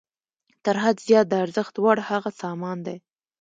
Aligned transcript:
تر 0.65 0.75
حد 0.83 0.97
زیات 1.07 1.25
د 1.29 1.33
ارزښت 1.43 1.75
وړ 1.83 1.97
هغه 2.09 2.29
سامان 2.41 2.77
دی 2.85 2.97